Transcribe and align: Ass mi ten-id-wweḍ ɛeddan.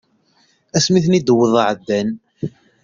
Ass 0.77 0.85
mi 0.91 0.99
ten-id-wweḍ 1.05 1.53
ɛeddan. 1.67 2.09